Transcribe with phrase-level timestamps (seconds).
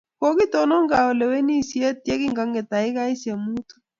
[0.19, 3.75] Kokitonon kawelisyet ye kingang'et takigaisyek muutu.